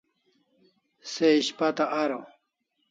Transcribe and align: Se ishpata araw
Se 1.11 1.27
ishpata 1.41 1.83
araw 2.03 2.23